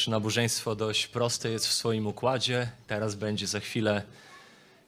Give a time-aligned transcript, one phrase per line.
[0.00, 2.70] Nasze nabożeństwo dość proste jest w swoim układzie.
[2.86, 4.02] Teraz będzie za chwilę,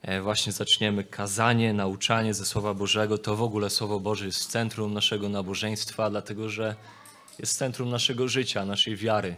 [0.02, 3.18] e, właśnie zaczniemy kazanie, nauczanie ze Słowa Bożego.
[3.18, 6.76] To w ogóle Słowo Boże jest w centrum naszego nabożeństwa, dlatego że
[7.38, 9.36] jest centrum naszego życia, naszej wiary.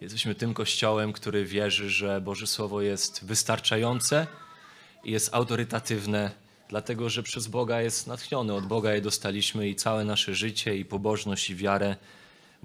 [0.00, 4.26] Jesteśmy tym kościołem, który wierzy, że Boże Słowo jest wystarczające
[5.04, 6.30] i jest autorytatywne,
[6.68, 8.54] dlatego że przez Boga jest natchnione.
[8.54, 11.96] Od Boga je dostaliśmy i całe nasze życie, i pobożność, i wiarę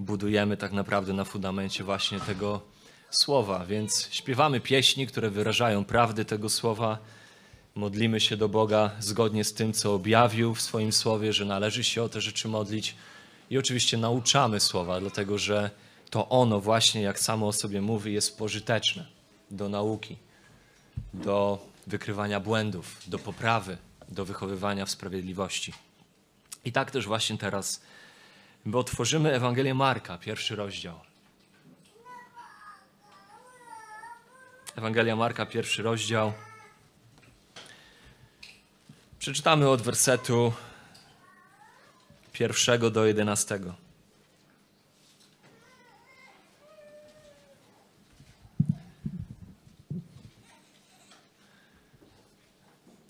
[0.00, 2.60] budujemy tak naprawdę na fundamencie właśnie tego
[3.10, 3.66] słowa.
[3.66, 6.98] Więc śpiewamy pieśni, które wyrażają prawdy tego słowa.
[7.74, 12.02] Modlimy się do Boga zgodnie z tym, co objawił w swoim słowie, że należy się
[12.02, 12.94] o te rzeczy modlić.
[13.50, 15.70] I oczywiście nauczamy słowa, dlatego że
[16.10, 19.06] to ono właśnie, jak samo o sobie mówi, jest pożyteczne
[19.50, 20.16] do nauki,
[21.14, 23.76] do wykrywania błędów, do poprawy,
[24.08, 25.72] do wychowywania w sprawiedliwości.
[26.64, 27.80] I tak też właśnie teraz
[28.66, 31.00] bo otworzymy Ewangelię Marka, pierwszy rozdział.
[34.76, 36.32] Ewangelia Marka, pierwszy rozdział.
[39.18, 40.52] Przeczytamy od wersetu
[42.32, 43.74] pierwszego do jedenastego.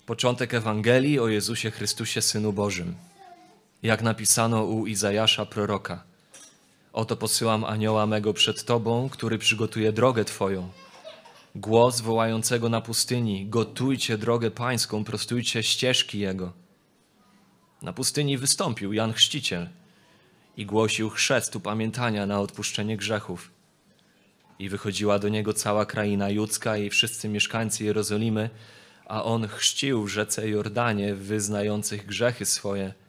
[0.05, 2.95] Początek Ewangelii o Jezusie Chrystusie, Synu Bożym
[3.83, 6.03] jak napisano u Izajasza proroka.
[6.93, 10.69] Oto posyłam anioła mego przed Tobą, który przygotuje drogę Twoją.
[11.55, 16.53] Głos wołającego na pustyni: Gotujcie drogę pańską, prostujcie ścieżki Jego.
[17.81, 19.69] Na pustyni wystąpił Jan Chrzciciel
[20.57, 23.51] i głosił chrzest upamiętania na odpuszczenie grzechów.
[24.59, 28.49] I wychodziła do niego cała kraina judzka i wszyscy mieszkańcy Jerozolimy,
[29.05, 32.93] a on chrzcił w rzece Jordanie wyznających grzechy swoje–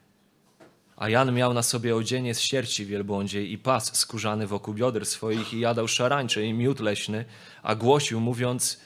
[0.97, 5.55] a Jan miał na sobie odzienie z sierci wielbłądziej i pas skórzany wokół bioder swoich
[5.55, 7.25] i jadał szarańcze i miód leśny,
[7.63, 8.81] a głosił mówiąc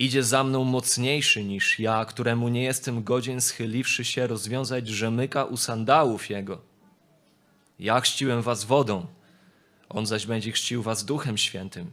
[0.00, 5.56] Idzie za mną mocniejszy niż ja, któremu nie jestem godzien schyliwszy się rozwiązać rzemyka u
[5.56, 6.60] sandałów jego.
[7.78, 9.06] Ja chrzciłem was wodą,
[9.88, 11.90] on zaś będzie chrzcił was duchem świętym.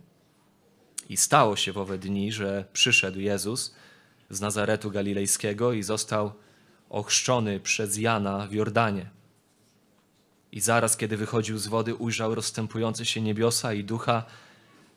[1.09, 3.75] I stało się w owe dni, że przyszedł Jezus
[4.29, 6.31] z Nazaretu Galilejskiego i został
[6.89, 9.09] ochrzczony przez Jana w Jordanie.
[10.51, 14.23] I zaraz, kiedy wychodził z wody, ujrzał rozstępujące się niebiosa i ducha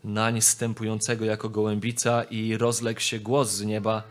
[0.04, 4.02] nań stępującego jako gołębica i rozległ się głos z nieba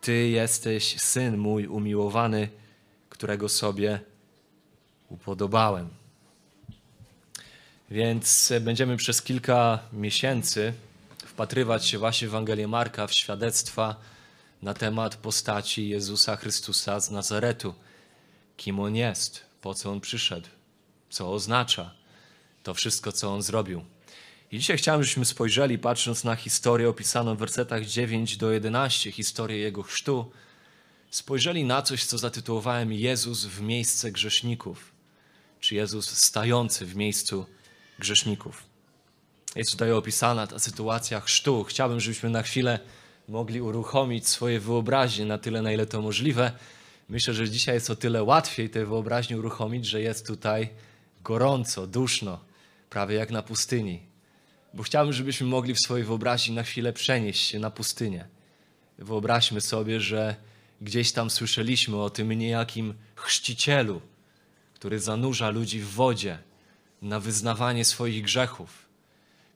[0.00, 2.48] Ty jesteś Syn mój umiłowany,
[3.08, 4.00] którego sobie
[5.08, 5.88] upodobałem.
[7.90, 10.72] Więc będziemy przez kilka miesięcy
[11.26, 13.96] wpatrywać się właśnie w Ewangelię Marka, w świadectwa
[14.62, 17.74] na temat postaci Jezusa Chrystusa z Nazaretu.
[18.56, 20.48] Kim On jest, po co On przyszedł,
[21.10, 21.94] co oznacza
[22.62, 23.84] to wszystko, co on zrobił.
[24.52, 29.58] I dzisiaj chciałem, żebyśmy spojrzeli, patrząc na historię opisaną w wersetach 9 do 11, historię
[29.58, 30.30] jego chrztu,
[31.10, 34.92] spojrzeli na coś, co zatytułowałem Jezus w miejsce grzeszników,
[35.60, 37.46] czy Jezus stający w miejscu
[37.98, 38.62] grzeszników.
[39.56, 41.64] Jest tutaj opisana ta sytuacja chrztu.
[41.64, 42.78] Chciałbym, żebyśmy na chwilę
[43.28, 46.52] mogli uruchomić swoje wyobraźnie na tyle, na ile to możliwe.
[47.08, 50.68] Myślę, że dzisiaj jest o tyle łatwiej tę wyobraźnię uruchomić, że jest tutaj
[51.24, 52.40] gorąco, duszno,
[52.90, 54.00] prawie jak na pustyni.
[54.74, 58.28] Bo chciałbym, żebyśmy mogli w swojej wyobraźni na chwilę przenieść się na pustynię.
[58.98, 60.36] Wyobraźmy sobie, że
[60.80, 64.00] gdzieś tam słyszeliśmy o tym niejakim chrzcicielu,
[64.74, 66.38] który zanurza ludzi w wodzie
[67.02, 68.88] na wyznawanie swoich grzechów.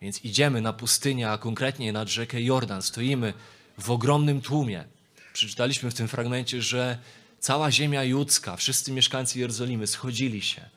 [0.03, 2.83] Więc idziemy na pustynię, a konkretnie nad rzekę Jordan.
[2.83, 3.33] Stoimy
[3.79, 4.85] w ogromnym tłumie.
[5.33, 6.99] Przeczytaliśmy w tym fragmencie, że
[7.41, 10.69] cała ziemia judzka, wszyscy mieszkańcy Jerozolimy schodzili się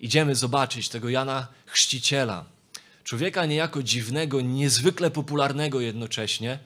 [0.00, 2.44] idziemy zobaczyć tego Jana Chrzciciela.
[3.04, 6.58] Człowieka niejako dziwnego, niezwykle popularnego jednocześnie.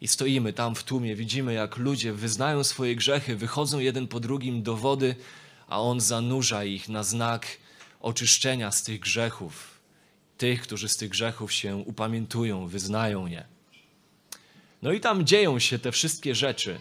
[0.00, 4.62] I stoimy tam w tłumie, widzimy jak ludzie wyznają swoje grzechy, wychodzą jeden po drugim
[4.62, 5.16] do wody,
[5.68, 7.46] a on zanurza ich na znak
[8.00, 9.80] oczyszczenia z tych grzechów.
[10.38, 13.44] Tych, którzy z tych grzechów się upamiętują, wyznają je.
[14.84, 16.80] No i tam dzieją się te wszystkie rzeczy.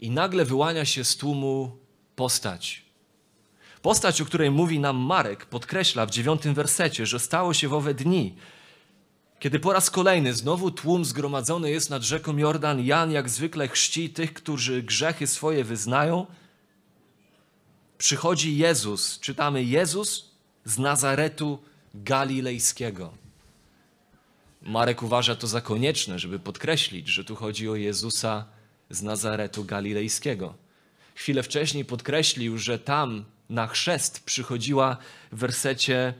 [0.00, 1.76] I nagle wyłania się z tłumu
[2.16, 2.88] postać
[3.82, 7.94] Postać, o której mówi nam Marek, podkreśla w dziewiątym wersecie, że stało się w owe
[7.94, 8.34] dni,
[9.38, 14.10] kiedy po raz kolejny znowu tłum zgromadzony jest nad rzeką Jordan, Jan jak zwykle chrzci
[14.10, 16.26] tych, którzy grzechy swoje wyznają,
[17.98, 20.30] przychodzi Jezus, czytamy Jezus
[20.64, 21.58] z Nazaretu
[21.94, 23.27] Galilejskiego.
[24.62, 28.44] Marek uważa to za konieczne, żeby podkreślić, że tu chodzi o Jezusa
[28.90, 30.54] z Nazaretu Galilejskiego.
[31.14, 34.96] Chwilę wcześniej podkreślił, że tam na chrzest przychodziła
[35.32, 36.14] w wersecie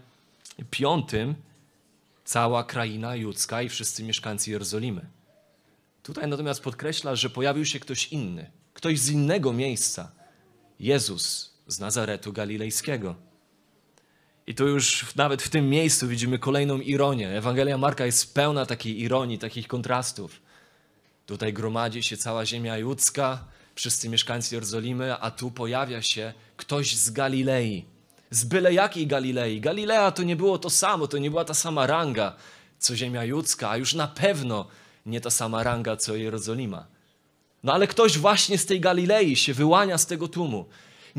[0.71, 1.35] piątym
[2.25, 5.07] cała kraina judzka i wszyscy mieszkańcy Jerozolimy.
[6.03, 10.13] Tutaj natomiast podkreśla, że pojawił się ktoś inny, ktoś z innego miejsca.
[10.81, 13.28] Jezus z Nazaretu Galilejskiego.
[14.49, 17.29] I tu już nawet w tym miejscu widzimy kolejną ironię.
[17.29, 20.41] Ewangelia Marka jest pełna takiej ironii, takich kontrastów.
[21.27, 27.11] Tutaj gromadzi się cała ziemia judzka, wszyscy mieszkańcy Jerozolimy, a tu pojawia się ktoś z
[27.11, 27.85] Galilei.
[28.31, 29.61] Z byle jakiej Galilei.
[29.61, 32.37] Galilea to nie było to samo, to nie była ta sama ranga,
[32.79, 34.67] co ziemia judzka, a już na pewno
[35.07, 36.87] nie ta sama ranga, co Jerozolima.
[37.63, 40.67] No ale ktoś właśnie z tej Galilei się wyłania z tego tłumu.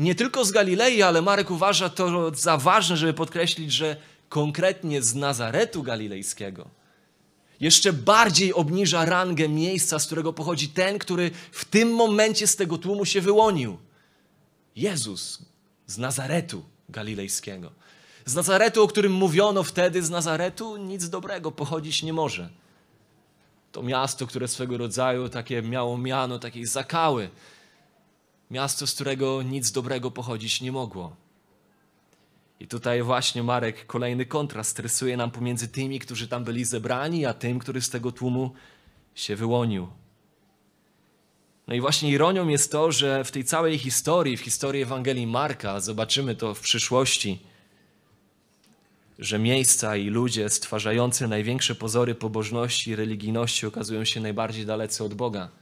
[0.00, 3.96] Nie tylko z Galilei, ale Marek uważa to za ważne, żeby podkreślić, że
[4.28, 6.68] konkretnie z Nazaretu Galilejskiego.
[7.60, 12.78] Jeszcze bardziej obniża rangę miejsca, z którego pochodzi ten, który w tym momencie z tego
[12.78, 13.78] tłumu się wyłonił.
[14.76, 15.38] Jezus
[15.86, 17.72] z Nazaretu Galilejskiego.
[18.24, 22.48] Z Nazaretu, o którym mówiono wtedy, z Nazaretu nic dobrego pochodzić nie może.
[23.72, 27.30] To miasto, które swego rodzaju takie miało miano takiej zakały.
[28.50, 31.16] Miasto, z którego nic dobrego pochodzić nie mogło.
[32.60, 37.34] I tutaj właśnie Marek kolejny kontrast rysuje nam pomiędzy tymi, którzy tam byli zebrani, a
[37.34, 38.54] tym, który z tego tłumu
[39.14, 39.88] się wyłonił.
[41.68, 45.80] No i właśnie ironią jest to, że w tej całej historii, w historii Ewangelii Marka,
[45.80, 47.38] zobaczymy to w przyszłości,
[49.18, 55.14] że miejsca i ludzie stwarzający największe pozory pobożności i religijności okazują się najbardziej dalecy od
[55.14, 55.59] Boga.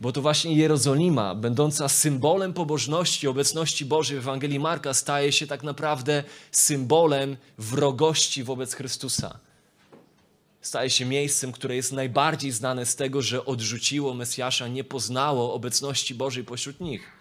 [0.00, 5.62] Bo to właśnie Jerozolima, będąca symbolem pobożności, obecności Bożej w Ewangelii Marka, staje się tak
[5.62, 9.38] naprawdę symbolem wrogości wobec Chrystusa.
[10.60, 16.14] Staje się miejscem, które jest najbardziej znane z tego, że odrzuciło Mesjasza, nie poznało obecności
[16.14, 17.12] Bożej pośród nich.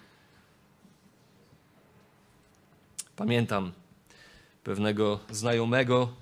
[3.15, 3.71] Pamiętam
[4.63, 6.13] pewnego znajomego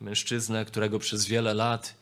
[0.00, 1.94] mężczyznę, którego przez wiele lat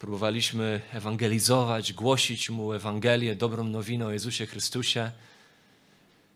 [0.00, 5.10] próbowaliśmy ewangelizować, głosić mu Ewangelię, dobrą nowinę o Jezusie Chrystusie.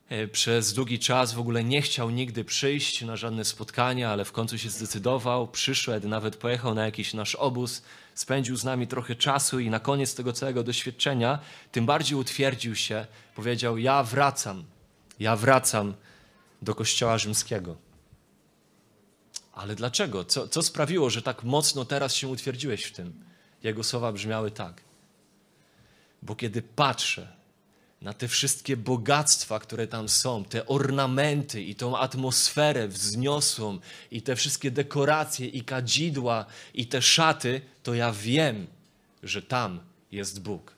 [0.08, 4.32] E, przez długi czas w ogóle nie chciał nigdy przyjść na żadne spotkania, ale w
[4.32, 7.82] końcu się zdecydował, przyszedł, nawet pojechał na jakiś nasz obóz,
[8.14, 11.38] spędził z nami trochę czasu i na koniec tego całego doświadczenia
[11.72, 14.64] tym bardziej utwierdził się, powiedział: Ja wracam,
[15.20, 15.94] ja wracam
[16.62, 17.76] do Kościoła Rzymskiego.
[19.52, 20.24] Ale dlaczego?
[20.24, 23.33] Co, co sprawiło, że tak mocno teraz się utwierdziłeś w tym?
[23.64, 24.80] Jego słowa brzmiały tak.
[26.22, 27.28] Bo kiedy patrzę
[28.02, 33.78] na te wszystkie bogactwa, które tam są, te ornamenty i tą atmosferę wzniosłą,
[34.10, 38.66] i te wszystkie dekoracje, i kadzidła, i te szaty, to ja wiem,
[39.22, 39.80] że tam
[40.12, 40.72] jest Bóg.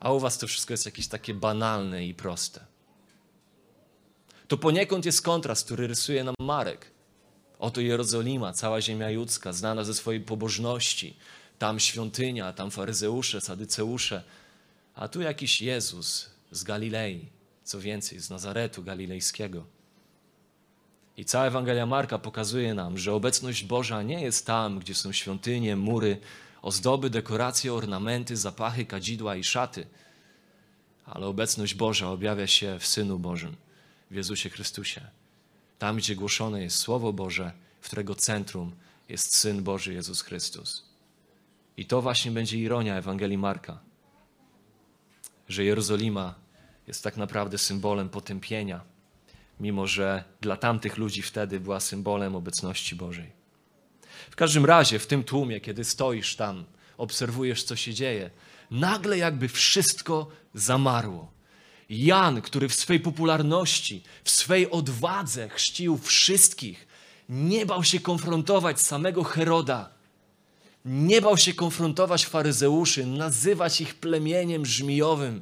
[0.00, 2.60] A u was to wszystko jest jakieś takie banalne i proste.
[4.48, 6.90] To poniekąd jest kontrast, który rysuje nam Marek.
[7.58, 11.16] Oto Jerozolima, cała ziemia judzka, znana ze swojej pobożności.
[11.58, 14.22] Tam świątynia, tam faryzeusze, sadyceusze.
[14.94, 17.28] A tu jakiś Jezus z Galilei,
[17.64, 19.64] co więcej, z Nazaretu Galilejskiego.
[21.16, 25.76] I cała Ewangelia Marka pokazuje nam, że obecność Boża nie jest tam, gdzie są świątynie,
[25.76, 26.20] mury,
[26.62, 29.86] ozdoby, dekoracje, ornamenty, zapachy, kadzidła i szaty,
[31.06, 33.56] ale obecność Boża objawia się w Synu Bożym,
[34.10, 35.00] w Jezusie Chrystusie.
[35.78, 38.72] Tam, gdzie głoszone jest Słowo Boże, w którego centrum
[39.08, 40.93] jest Syn Boży Jezus Chrystus.
[41.76, 43.78] I to właśnie będzie ironia Ewangelii Marka,
[45.48, 46.34] że Jerozolima
[46.86, 48.80] jest tak naprawdę symbolem potępienia,
[49.60, 53.32] mimo że dla tamtych ludzi wtedy była symbolem obecności Bożej.
[54.30, 56.64] W każdym razie, w tym tłumie, kiedy stoisz tam,
[56.98, 58.30] obserwujesz, co się dzieje,
[58.70, 61.32] nagle jakby wszystko zamarło.
[61.90, 66.86] Jan, który w swej popularności, w swej odwadze chrzcił wszystkich,
[67.28, 69.93] nie bał się konfrontować samego Heroda,
[70.84, 75.40] nie bał się konfrontować faryzeuszy, nazywać ich plemieniem żmijowym.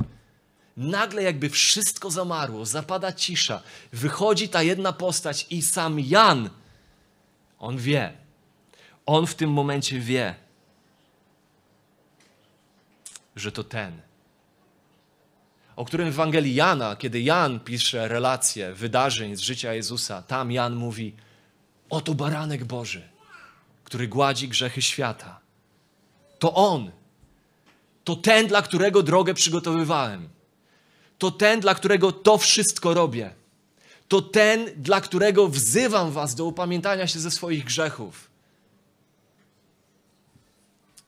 [0.77, 3.63] Nagle jakby wszystko zamarło, zapada cisza.
[3.93, 6.51] Wychodzi ta jedna postać i sam Jan,
[7.59, 8.13] on wie.
[9.07, 10.35] On w tym momencie wie,
[13.37, 14.01] że to ten,
[15.77, 20.75] o którym w Ewangelii Jana, kiedy Jan pisze relacje wydarzeń z życia Jezusa, tam Jan
[20.75, 21.15] mówi:
[21.91, 23.12] Oto baranek Boży,
[23.93, 25.41] który gładzi grzechy świata.
[26.39, 26.91] To On.
[28.05, 30.29] To ten, dla którego drogę przygotowywałem.
[31.19, 33.35] To ten, dla którego to wszystko robię.
[34.09, 38.31] To ten, dla którego wzywam Was do upamiętania się ze swoich grzechów.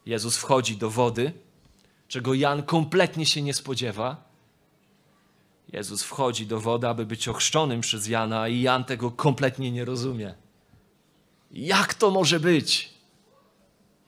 [0.06, 1.32] Jezus wchodzi do wody,
[2.08, 4.16] czego Jan kompletnie się nie spodziewa.
[5.72, 10.43] Jezus wchodzi do wody, aby być ochrzczonym przez Jana, i Jan tego kompletnie nie rozumie.
[11.54, 12.90] Jak to może być?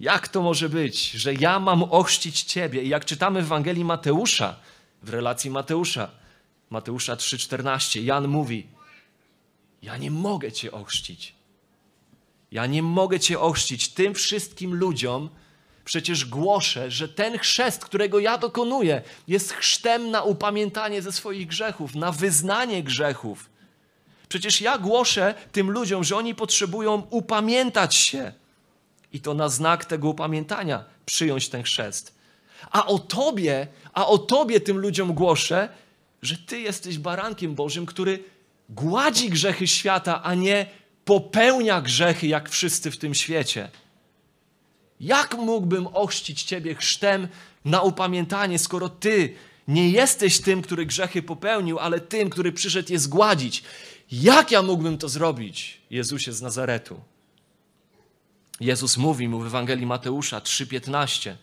[0.00, 2.82] Jak to może być, że ja mam ochrzcić Ciebie?
[2.82, 4.56] I jak czytamy w Ewangelii Mateusza,
[5.02, 6.10] w relacji Mateusza,
[6.70, 8.66] Mateusza 3,14, Jan mówi:
[9.82, 11.34] Ja nie mogę Cię ochrzcić.
[12.50, 13.88] Ja nie mogę Cię ochrzcić.
[13.88, 15.30] Tym wszystkim ludziom
[15.84, 21.94] przecież głoszę, że ten chrzest, którego ja dokonuję, jest chrztem na upamiętanie ze swoich grzechów,
[21.94, 23.50] na wyznanie grzechów.
[24.28, 28.32] Przecież ja głoszę tym ludziom, że oni potrzebują upamiętać się
[29.12, 32.14] i to na znak tego upamiętania przyjąć ten chrzest.
[32.70, 35.68] A o Tobie, a o Tobie tym ludziom głoszę,
[36.22, 38.24] że Ty jesteś barankiem Bożym, który
[38.68, 40.66] gładzi grzechy świata, a nie
[41.04, 43.70] popełnia grzechy jak wszyscy w tym świecie.
[45.00, 47.28] Jak mógłbym ochrzcić Ciebie chrztem
[47.64, 49.34] na upamiętanie, skoro Ty
[49.68, 53.62] nie jesteś tym, który grzechy popełnił, ale tym, który przyszedł je zgładzić?
[54.10, 57.00] Jak ja mógłbym to zrobić, Jezusie z Nazaretu?
[58.60, 61.36] Jezus mówi mu w Ewangelii Mateusza 3:15.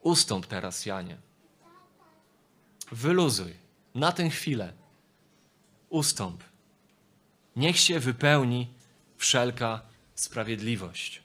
[0.00, 1.16] Ustąp teraz, Janie.
[2.92, 3.54] Wyluzuj
[3.94, 4.72] na tę chwilę.
[5.88, 6.44] Ustąp.
[7.56, 8.68] Niech się wypełni
[9.16, 9.80] wszelka
[10.14, 11.22] sprawiedliwość.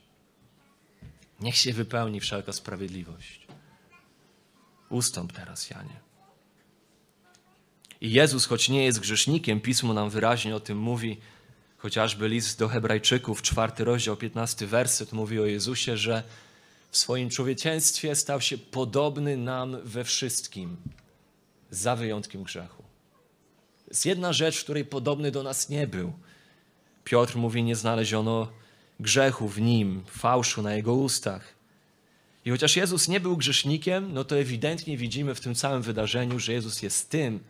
[1.40, 3.46] Niech się wypełni wszelka sprawiedliwość.
[4.90, 6.07] Ustąp teraz, Janie.
[8.00, 11.16] I Jezus, choć nie jest grzesznikiem, pismo nam wyraźnie o tym mówi,
[11.76, 16.22] chociażby list do Hebrajczyków, czwarty rozdział, piętnasty werset mówi o Jezusie, że
[16.90, 20.76] w swoim człowieczeństwie stał się podobny nam we wszystkim,
[21.70, 22.82] za wyjątkiem grzechu.
[23.88, 26.12] Jest jedna rzecz, w której podobny do nas nie był.
[27.04, 28.48] Piotr mówi, nie znaleziono
[29.00, 31.54] grzechu w nim, fałszu na jego ustach.
[32.44, 36.52] I chociaż Jezus nie był grzesznikiem, no to ewidentnie widzimy w tym całym wydarzeniu, że
[36.52, 37.40] Jezus jest tym,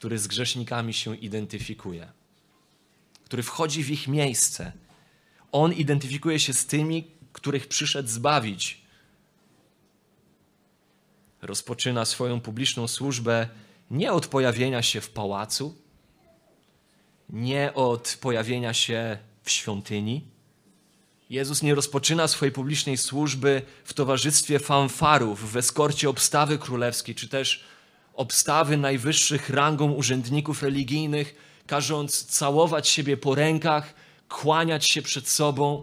[0.00, 2.12] który z grzesznikami się identyfikuje,
[3.24, 4.72] który wchodzi w ich miejsce.
[5.52, 8.80] On identyfikuje się z tymi, których przyszedł zbawić.
[11.42, 13.48] Rozpoczyna swoją publiczną służbę
[13.90, 15.78] nie od pojawienia się w pałacu,
[17.28, 20.24] nie od pojawienia się w świątyni.
[21.30, 27.64] Jezus nie rozpoczyna swojej publicznej służby w towarzystwie fanfarów, w eskorcie obstawy królewskiej, czy też
[28.20, 31.34] obstawy najwyższych rangą urzędników religijnych,
[31.66, 33.94] każąc całować siebie po rękach,
[34.28, 35.82] kłaniać się przed sobą,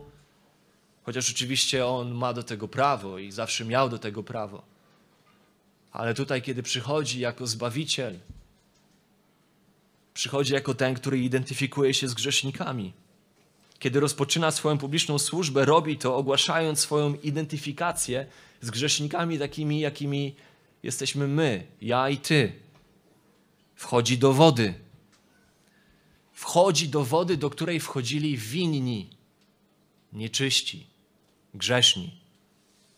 [1.03, 4.63] chociaż oczywiście on ma do tego prawo i zawsze miał do tego prawo.
[5.91, 8.19] Ale tutaj, kiedy przychodzi jako zbawiciel,
[10.13, 12.93] przychodzi jako ten, który identyfikuje się z grzesznikami.
[13.79, 18.25] Kiedy rozpoczyna swoją publiczną służbę, robi to ogłaszając swoją identyfikację
[18.61, 20.35] z grzesznikami takimi, jakimi
[20.83, 22.53] jesteśmy my, ja i ty.
[23.75, 24.73] Wchodzi do wody.
[26.33, 29.09] Wchodzi do wody, do której wchodzili winni,
[30.13, 30.87] nieczyści,
[31.53, 32.21] grzeszni.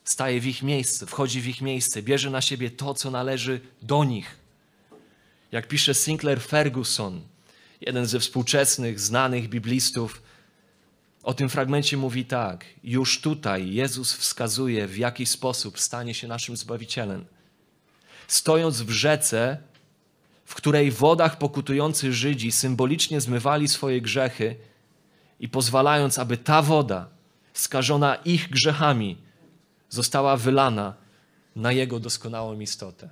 [0.03, 4.03] Staje w ich miejsce, wchodzi w ich miejsce, bierze na siebie to, co należy do
[4.03, 4.37] nich.
[5.51, 7.21] Jak pisze Sinclair Ferguson,
[7.81, 10.21] jeden ze współczesnych, znanych biblistów,
[11.23, 16.57] o tym fragmencie mówi tak: Już tutaj Jezus wskazuje, w jaki sposób stanie się naszym
[16.57, 17.25] zbawicielem
[18.31, 19.57] stojąc w rzece,
[20.45, 24.55] w której wodach pokutujący Żydzi symbolicznie zmywali swoje grzechy
[25.39, 27.07] i pozwalając, aby ta woda,
[27.53, 29.17] skażona ich grzechami,
[29.89, 30.93] została wylana
[31.55, 33.09] na Jego doskonałą istotę.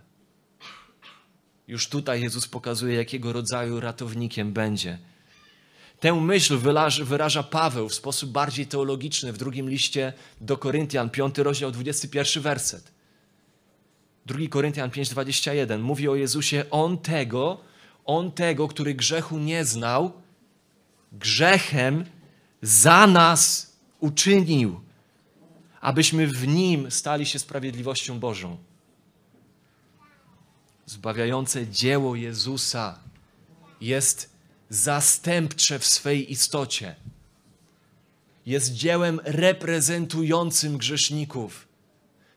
[1.68, 4.98] Już tutaj Jezus pokazuje, jakiego rodzaju ratownikiem będzie.
[6.00, 6.58] Tę myśl
[7.04, 12.97] wyraża, Paweł w sposób bardziej teologiczny w drugim liście do Koryntian, 5 rozdział, 21 werset.
[14.28, 17.58] 2 Koryntian 5:21 mówi o Jezusie, on tego,
[18.06, 20.12] on tego, który grzechu nie znał,
[21.12, 22.06] grzechem
[22.62, 24.80] za nas uczynił,
[25.82, 28.58] abyśmy w nim stali się sprawiedliwością Bożą.
[30.86, 33.00] Zbawiające dzieło Jezusa
[33.82, 34.30] jest
[34.70, 36.96] zastępcze w swej istocie.
[38.46, 41.67] Jest dziełem reprezentującym grzeszników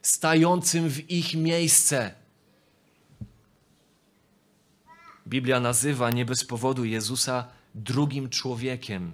[0.02, 2.14] stającym w ich miejsce.
[5.26, 9.12] Biblia nazywa nie bez powodu Jezusa drugim człowiekiem.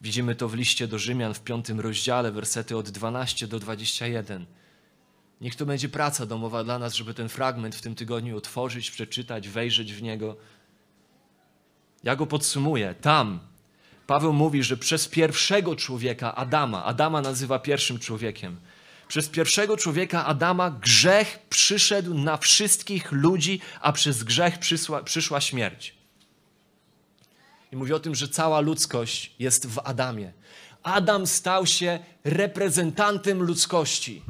[0.00, 4.46] Widzimy to w liście do Rzymian w piątym rozdziale, wersety od 12 do 21.
[5.40, 9.48] Niech to będzie praca domowa dla nas, żeby ten fragment w tym tygodniu otworzyć, przeczytać,
[9.48, 10.36] wejrzeć w niego.
[12.04, 12.94] Ja go podsumuję.
[13.00, 13.40] Tam
[14.06, 18.56] Paweł mówi, że przez pierwszego człowieka, Adama, Adama nazywa pierwszym człowiekiem,
[19.12, 25.94] przez pierwszego człowieka Adama grzech przyszedł na wszystkich ludzi, a przez grzech przysła, przyszła śmierć.
[27.72, 30.32] I mówi o tym, że cała ludzkość jest w Adamie.
[30.82, 34.22] Adam stał się reprezentantem ludzkości.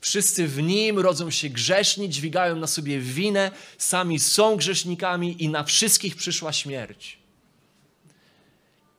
[0.00, 5.64] Wszyscy w nim rodzą się grzeszni, dźwigają na sobie winę, sami są grzesznikami i na
[5.64, 7.18] wszystkich przyszła śmierć.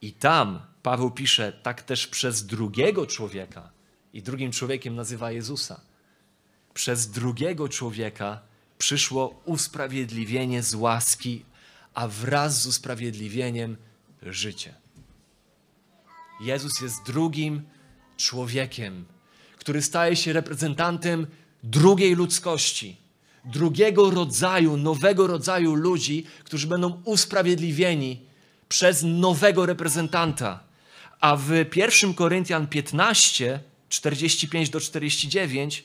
[0.02, 3.79] I tam Paweł pisze, tak też przez drugiego człowieka,
[4.14, 5.82] i drugim człowiekiem nazywa Jezusa.
[6.74, 8.42] Przez drugiego człowieka
[8.78, 11.46] przyszło usprawiedliwienie z łaski,
[11.94, 13.78] a wraz z usprawiedliwieniem
[14.24, 14.74] życie.
[16.42, 17.62] Jezus jest drugim
[18.18, 19.06] człowiekiem,
[19.58, 21.28] który staje się reprezentantem
[21.64, 22.98] drugiej ludzkości,
[23.46, 28.22] drugiego rodzaju, nowego rodzaju ludzi, którzy będą usprawiedliwieni
[28.70, 30.60] przez nowego reprezentanta.
[31.20, 33.60] A w 1 Koryntian 15,
[33.90, 35.84] 45 do 49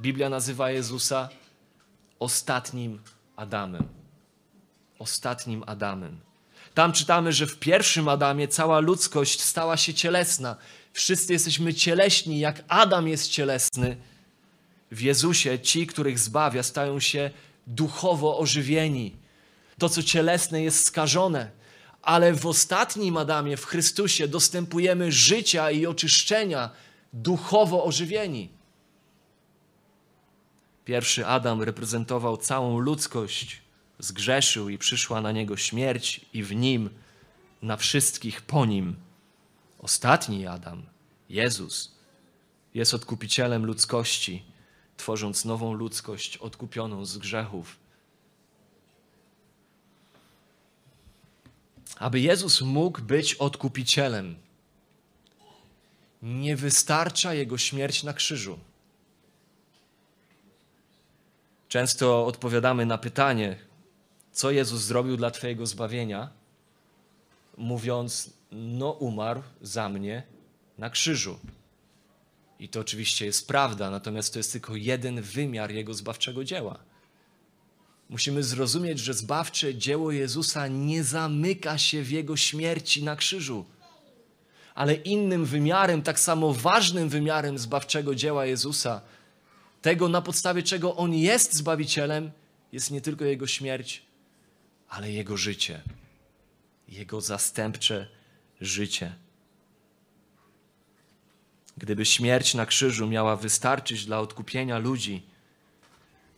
[0.00, 1.28] Biblia nazywa Jezusa
[2.18, 3.00] ostatnim
[3.36, 3.88] Adamem.
[4.98, 6.20] Ostatnim Adamem.
[6.74, 10.56] Tam czytamy, że w pierwszym Adamie cała ludzkość stała się cielesna.
[10.92, 13.96] Wszyscy jesteśmy cieleśni, jak Adam jest cielesny.
[14.90, 17.30] W Jezusie ci, których zbawia, stają się
[17.66, 19.16] duchowo ożywieni.
[19.78, 21.50] To, co cielesne, jest skażone,
[22.02, 26.70] ale w ostatnim Adamie, w Chrystusie, dostępujemy życia i oczyszczenia,
[27.14, 28.48] duchowo ożywieni.
[30.84, 33.62] Pierwszy Adam reprezentował całą ludzkość,
[33.98, 36.90] zgrzeszył i przyszła na niego śmierć, i w nim,
[37.62, 38.96] na wszystkich po nim.
[39.78, 40.82] Ostatni Adam,
[41.28, 41.94] Jezus,
[42.74, 44.44] jest odkupicielem ludzkości,
[44.96, 47.76] tworząc nową ludzkość odkupioną z grzechów.
[51.98, 54.36] Aby Jezus mógł być odkupicielem,
[56.24, 58.58] nie wystarcza Jego śmierć na krzyżu.
[61.68, 63.58] Często odpowiadamy na pytanie,
[64.32, 66.30] co Jezus zrobił dla Twojego zbawienia,
[67.56, 70.22] mówiąc, no umarł za mnie
[70.78, 71.38] na krzyżu.
[72.58, 76.78] I to oczywiście jest prawda, natomiast to jest tylko jeden wymiar Jego zbawczego dzieła.
[78.08, 83.64] Musimy zrozumieć, że zbawcze dzieło Jezusa nie zamyka się w Jego śmierci na krzyżu.
[84.74, 89.00] Ale innym wymiarem, tak samo ważnym wymiarem zbawczego dzieła Jezusa,
[89.82, 92.30] tego na podstawie czego On jest Zbawicielem,
[92.72, 94.02] jest nie tylko Jego śmierć,
[94.88, 95.82] ale Jego życie,
[96.88, 98.08] Jego zastępcze
[98.60, 99.12] życie.
[101.76, 105.22] Gdyby śmierć na krzyżu miała wystarczyć dla odkupienia ludzi,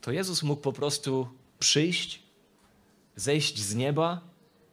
[0.01, 2.23] to Jezus mógł po prostu przyjść,
[3.17, 4.21] zejść z nieba,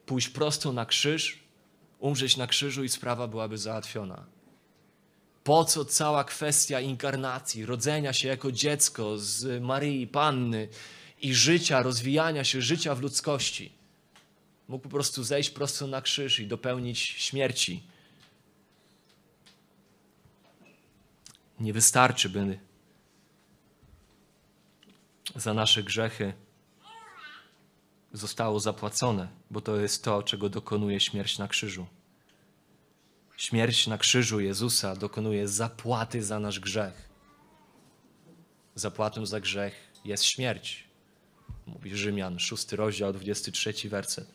[0.06, 1.43] pójść prosto na krzyż,
[2.04, 4.26] umrzeć na krzyżu i sprawa byłaby załatwiona.
[5.44, 10.68] Po co cała kwestia inkarnacji, rodzenia się jako dziecko z Maryi Panny
[11.22, 13.72] i życia, rozwijania się życia w ludzkości?
[14.68, 17.84] Mógł po prostu zejść prosto na krzyż i dopełnić śmierci.
[21.60, 22.60] Nie wystarczy, by
[25.36, 26.34] za nasze grzechy
[28.14, 31.86] zostało zapłacone, bo to jest to, czego dokonuje śmierć na krzyżu.
[33.38, 37.10] Śmierć na krzyżu Jezusa dokonuje zapłaty za nasz grzech.
[38.76, 39.74] Zapłatą za grzech
[40.06, 40.84] jest śmierć.
[41.68, 44.28] Mówi Rzymian, szósty rozdział, 23 werset.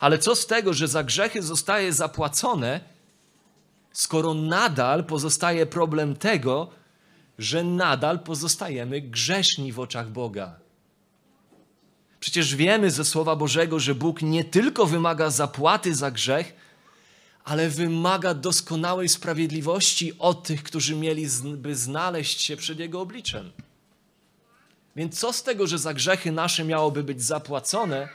[0.00, 2.80] Ale co z tego, że za grzechy zostaje zapłacone,
[3.92, 6.70] skoro nadal pozostaje problem tego,
[7.38, 10.59] że nadal pozostajemy grzeszni w oczach Boga.
[12.20, 16.52] Przecież wiemy ze Słowa Bożego, że Bóg nie tylko wymaga zapłaty za grzech,
[17.44, 23.52] ale wymaga doskonałej sprawiedliwości od tych, którzy mieliby znaleźć się przed Jego obliczem.
[24.96, 28.08] Więc co z tego, że za grzechy nasze miałoby być zapłacone,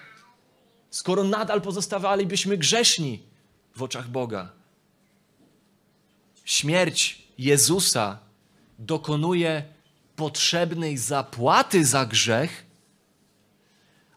[0.90, 3.24] skoro nadal pozostawalibyśmy grzeszni
[3.76, 4.52] w oczach Boga?
[6.46, 8.20] Śmierć Jezusa
[8.80, 9.64] dokonuje
[10.16, 12.65] potrzebnej zapłaty za grzech,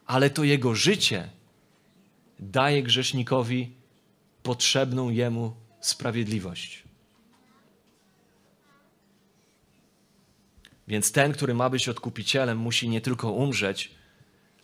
[0.09, 1.29] ale to Jego życie
[2.39, 3.73] daje grzesznikowi
[4.43, 6.83] potrzebną Jemu sprawiedliwość.
[10.89, 13.91] Więc ten, który ma być odkupicielem, musi nie tylko umrzeć,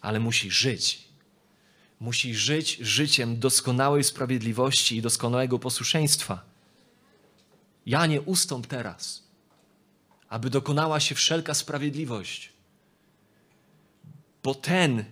[0.01, 1.09] ale musi żyć.
[2.01, 6.45] Musi żyć życiem doskonałej sprawiedliwości i doskonałego posłuszeństwa.
[7.87, 9.23] Ja nie ustąp teraz,
[10.29, 12.53] aby dokonała się wszelka sprawiedliwość.
[14.43, 15.05] Bo ten,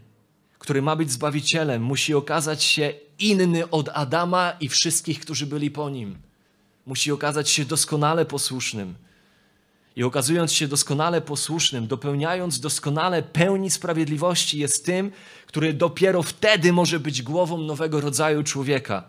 [0.62, 5.90] który ma być zbawicielem, musi okazać się inny od Adama i wszystkich, którzy byli po
[5.90, 6.18] nim.
[6.87, 8.94] Musi okazać się doskonale posłusznym.
[9.96, 15.12] I okazując się doskonale posłusznym, dopełniając doskonale pełni sprawiedliwości, jest tym,
[15.46, 19.05] który dopiero wtedy może być głową nowego rodzaju człowieka.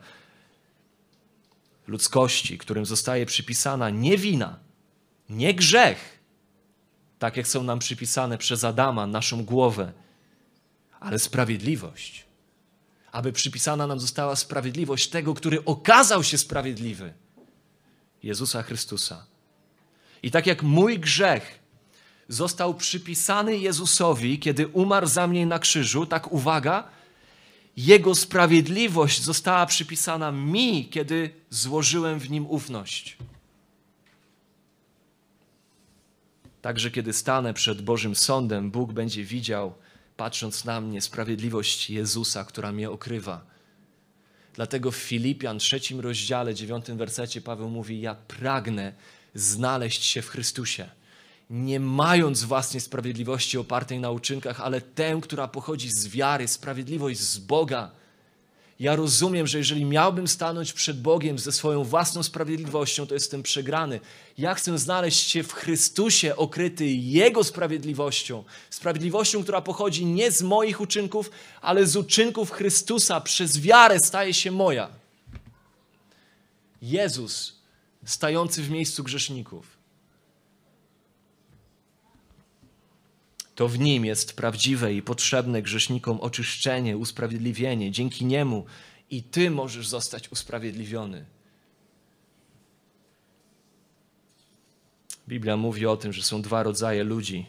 [1.87, 4.59] ludzkości, którym zostaje przypisana nie wina,
[5.29, 6.19] nie grzech,
[7.19, 9.93] tak jak są nam przypisane przez Adama, naszą głowę,
[11.03, 12.25] ale sprawiedliwość.
[13.11, 17.13] Aby przypisana nam została sprawiedliwość tego, który okazał się sprawiedliwy
[18.23, 19.25] Jezusa Chrystusa.
[20.23, 21.59] I tak jak mój grzech
[22.27, 26.83] został przypisany Jezusowi, kiedy umarł za mnie na krzyżu, tak uwaga,
[27.77, 33.17] jego sprawiedliwość została przypisana mi, kiedy złożyłem w nim ufność.
[36.61, 39.73] Także kiedy stanę przed Bożym Sądem, Bóg będzie widział,
[40.23, 43.45] patrząc na mnie, sprawiedliwość Jezusa, która mnie okrywa.
[44.53, 48.93] Dlatego w Filipian, trzecim rozdziale, dziewiątym wersecie Paweł mówi: Ja pragnę
[49.35, 50.89] znaleźć się w Chrystusie
[51.49, 57.37] nie mając własnej sprawiedliwości opartej na uczynkach, ale tę, która pochodzi z wiary, sprawiedliwość z
[57.37, 57.91] Boga.
[58.79, 63.99] Ja rozumiem, że jeżeli miałbym stanąć przed Bogiem ze swoją własną sprawiedliwością, to jestem przegrany.
[64.37, 68.43] Ja chcę znaleźć się w Chrystusie okryty Jego sprawiedliwością.
[68.69, 71.31] Sprawiedliwością, która pochodzi nie z moich uczynków,
[71.61, 73.21] ale z uczynków Chrystusa.
[73.21, 74.89] Przez wiarę staje się moja.
[76.81, 77.55] Jezus
[78.05, 79.72] stający w miejscu grzeszników.
[83.55, 87.91] To w nim jest prawdziwe i potrzebne grzesznikom oczyszczenie, usprawiedliwienie.
[87.91, 88.65] Dzięki niemu
[89.09, 91.25] i ty możesz zostać usprawiedliwiony.
[95.27, 97.45] Biblia mówi o tym, że są dwa rodzaje ludzi.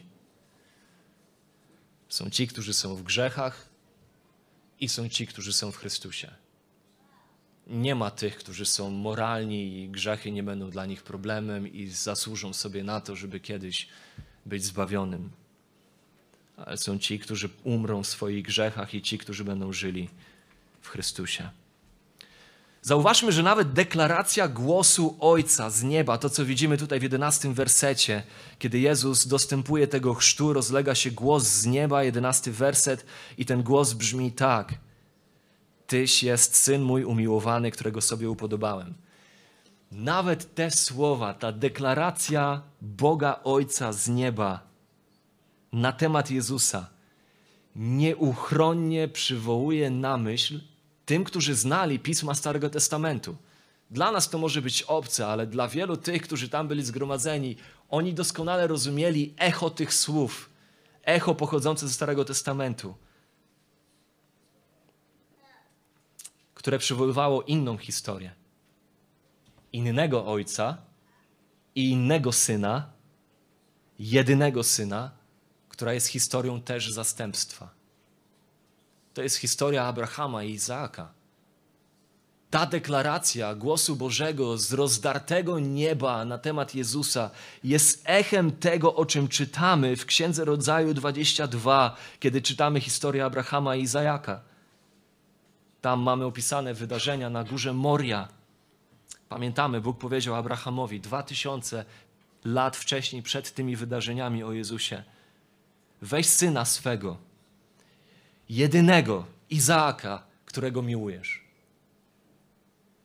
[2.09, 3.69] Są ci, którzy są w grzechach,
[4.79, 6.31] i są ci, którzy są w Chrystusie.
[7.67, 12.53] Nie ma tych, którzy są moralni i grzechy nie będą dla nich problemem i zasłużą
[12.53, 13.87] sobie na to, żeby kiedyś
[14.45, 15.31] być zbawionym
[16.57, 20.09] ale są ci, którzy umrą w swoich grzechach i ci, którzy będą żyli
[20.81, 21.49] w Chrystusie.
[22.81, 28.23] Zauważmy, że nawet deklaracja głosu Ojca z nieba, to co widzimy tutaj w jedenastym wersecie,
[28.59, 33.05] kiedy Jezus dostępuje tego chrztu, rozlega się głos z nieba, jedenasty werset
[33.37, 34.73] i ten głos brzmi tak.
[35.87, 38.93] Tyś jest Syn mój umiłowany, którego sobie upodobałem.
[39.91, 44.74] Nawet te słowa, ta deklaracja Boga Ojca z nieba
[45.75, 46.89] na temat Jezusa
[47.75, 50.61] nieuchronnie przywołuje na myśl
[51.05, 53.35] tym, którzy znali pisma Starego Testamentu.
[53.91, 57.55] Dla nas to może być obce, ale dla wielu tych, którzy tam byli zgromadzeni,
[57.89, 60.49] oni doskonale rozumieli echo tych słów,
[61.03, 62.95] echo pochodzące ze Starego Testamentu,
[66.53, 68.31] które przywoływało inną historię.
[69.73, 70.77] Innego ojca
[71.75, 72.89] i innego syna,
[73.99, 75.24] jedynego syna,
[75.75, 77.69] która jest historią też zastępstwa.
[79.13, 81.11] To jest historia Abrahama i Izaaka.
[82.49, 87.29] Ta deklaracja głosu Bożego z rozdartego nieba na temat Jezusa
[87.63, 93.81] jest echem tego, o czym czytamy w Księdze Rodzaju 22, kiedy czytamy historię Abrahama i
[93.81, 94.41] Izaaka.
[95.81, 98.27] Tam mamy opisane wydarzenia na górze Moria.
[99.29, 101.85] Pamiętamy, Bóg powiedział Abrahamowi dwa tysiące
[102.45, 105.03] lat wcześniej, przed tymi wydarzeniami o Jezusie–
[106.01, 107.17] weź syna swego,
[108.49, 111.45] jedynego Izaaka, którego miłujesz.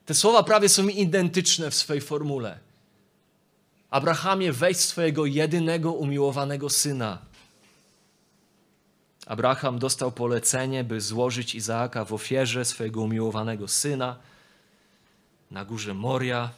[0.06, 2.58] Te słowa prawie są identyczne w swojej formule.
[3.90, 7.18] Abrahamie, weź swojego jedynego umiłowanego syna.
[9.26, 14.16] Abraham dostał polecenie, by złożyć Izaaka w ofierze swojego umiłowanego syna
[15.50, 16.50] na górze Moria.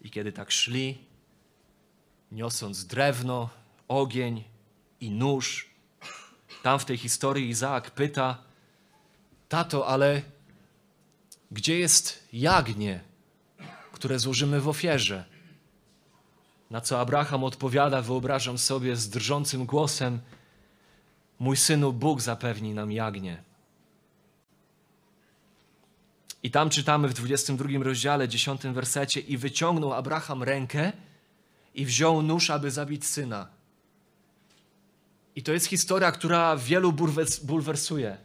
[0.00, 0.98] I kiedy tak szli,
[2.32, 3.48] niosąc drewno,
[3.88, 4.44] ogień,
[5.00, 5.70] i nóż.
[6.62, 8.38] Tam w tej historii Izaak pyta:
[9.48, 10.22] Tato, ale
[11.50, 13.00] gdzie jest jagnię,
[13.92, 15.24] które złożymy w ofierze?
[16.70, 20.20] Na co Abraham odpowiada, wyobrażam sobie z drżącym głosem:
[21.38, 23.42] Mój synu, Bóg zapewni nam jagnię.
[26.42, 30.92] I tam czytamy w 22 rozdziale, 10 wersecie: I wyciągnął Abraham rękę
[31.74, 33.55] i wziął nóż, aby zabić syna.
[35.36, 36.92] I to jest historia, która wielu
[37.42, 38.16] bulwersuje.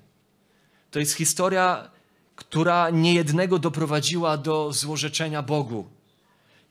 [0.92, 1.92] To jest historia,
[2.36, 5.90] która niejednego doprowadziła do złorzeczenia Bogu.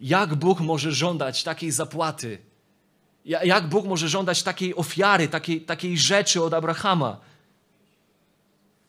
[0.00, 2.38] Jak Bóg może żądać takiej zapłaty?
[3.24, 7.20] Jak Bóg może żądać takiej ofiary, takiej, takiej rzeczy od Abrahama?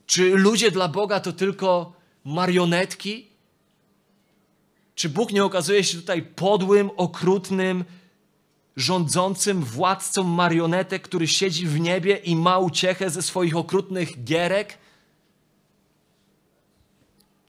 [0.05, 3.27] Czy ludzie dla Boga to tylko marionetki?
[4.95, 7.85] Czy Bóg nie okazuje się tutaj podłym, okrutnym,
[8.75, 14.77] rządzącym władcą marionetek, który siedzi w niebie i ma uciechę ze swoich okrutnych gierek.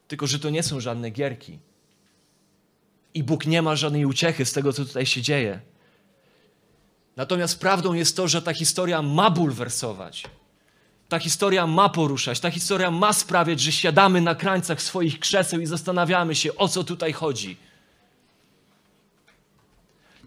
[0.09, 1.59] Tylko, że to nie są żadne gierki.
[3.15, 5.61] I Bóg nie ma żadnej uciechy z tego, co tutaj się dzieje.
[7.17, 10.25] Natomiast prawdą jest to, że ta historia ma bulwersować.
[11.09, 15.67] Ta historia ma poruszać, ta historia ma sprawiać, że siadamy na krańcach swoich krzeseł i
[15.67, 17.57] zastanawiamy się, o co tutaj chodzi.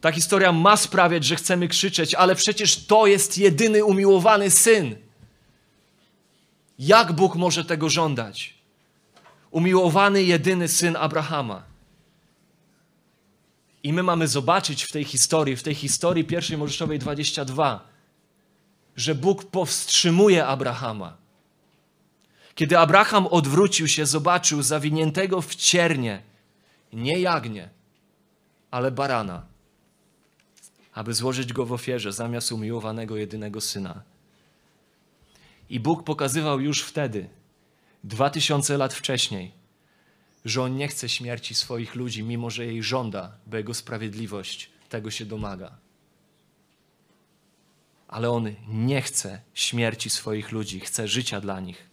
[0.02, 4.96] Ta historia ma sprawiać, że chcemy krzyczeć, ale przecież to jest jedyny umiłowany syn.
[6.80, 8.54] Jak Bóg może tego żądać?
[9.52, 11.64] Umiłowany jedyny syn Abrahama.
[13.84, 17.88] I my mamy zobaczyć w tej historii, w tej historii pierwszej Mojżeszowej 22,
[18.96, 21.18] że Bóg powstrzymuje Abrahama.
[22.56, 26.22] Kiedy Abraham odwrócił się, zobaczył zawiniętego w ciernie
[26.94, 27.70] nie jagnię,
[28.72, 29.46] ale barana,
[30.96, 34.02] aby złożyć go w ofierze zamiast umiłowanego jedynego syna.
[35.70, 37.30] I Bóg pokazywał już wtedy,
[38.04, 39.52] dwa tysiące lat wcześniej,
[40.46, 45.12] że On nie chce śmierci swoich ludzi, mimo że jej żąda, bo Jego sprawiedliwość tego
[45.12, 45.78] się domaga.
[48.08, 51.90] Ale On nie chce śmierci swoich ludzi, chce życia dla nich.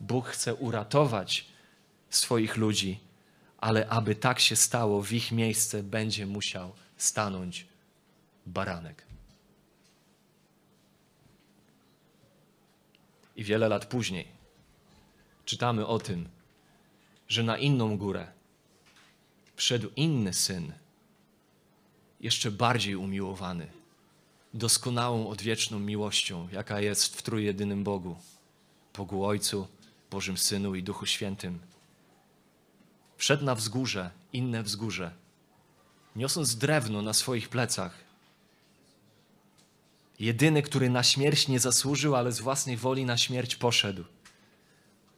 [0.00, 1.46] Bóg chce uratować
[2.10, 3.00] swoich ludzi,
[3.58, 7.69] ale aby tak się stało, w ich miejsce będzie musiał stanąć
[8.46, 9.06] baranek.
[13.36, 14.40] I wiele lat później
[15.50, 16.28] czytamy o tym,
[17.28, 18.26] że na inną górę
[19.56, 20.72] wszedł inny syn,
[22.20, 23.66] jeszcze bardziej umiłowany,
[24.54, 28.16] doskonałą odwieczną miłością, jaka jest w trójjedynym Bogu,
[28.96, 29.68] Bogu Ojcu,
[30.10, 31.60] Bożym Synu i Duchu Świętym.
[33.16, 35.12] Wszedł na wzgórze, inne wzgórze,
[36.16, 38.09] niosąc drewno na swoich plecach.
[40.20, 44.04] Jedyny, który na śmierć nie zasłużył, ale z własnej woli na śmierć poszedł.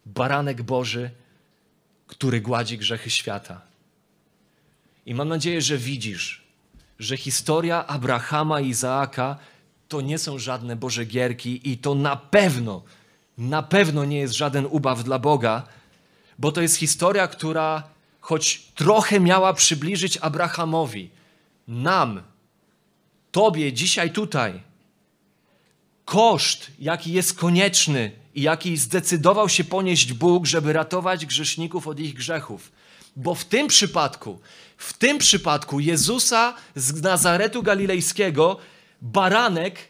[0.07, 1.11] Baranek Boży,
[2.07, 3.61] który gładzi grzechy świata.
[5.07, 6.43] I mam nadzieję, że widzisz,
[6.99, 9.37] że historia Abrahama i Izaaka
[9.89, 12.83] to nie są żadne Boże gierki i to na pewno,
[13.39, 15.67] na pewno nie jest żaden ubaw dla Boga,
[16.39, 17.83] bo to jest historia, która
[18.21, 21.11] choć trochę miała przybliżyć Abrahamowi,
[21.69, 22.23] nam,
[23.33, 24.63] Tobie dzisiaj tutaj,
[26.13, 32.15] koszt, jaki jest konieczny i jaki zdecydował się ponieść Bóg, żeby ratować grzeszników od ich
[32.15, 32.73] grzechów.
[33.17, 34.41] Bo w tym przypadku,
[34.77, 38.59] w tym przypadku Jezusa z Nazaretu Galilejskiego
[39.03, 39.89] baranek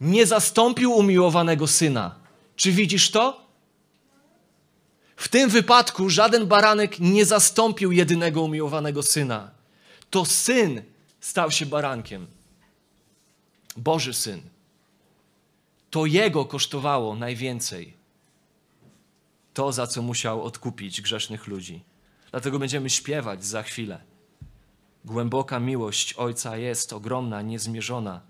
[0.00, 2.14] nie zastąpił umiłowanego syna.
[2.56, 3.46] Czy widzisz to?
[5.16, 9.50] W tym wypadku żaden baranek nie zastąpił jedynego umiłowanego syna.
[10.10, 10.82] To syn
[11.20, 12.26] stał się barankiem.
[13.76, 14.51] Boży syn.
[15.92, 17.94] To jego kosztowało najwięcej.
[19.54, 21.84] To, za co musiał odkupić grzesznych ludzi.
[22.30, 24.00] Dlatego będziemy śpiewać za chwilę.
[25.04, 28.20] Głęboka miłość Ojca jest ogromna, niezmierzona.